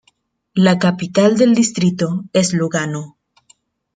[0.55, 3.17] La capital del distrito es Lugano.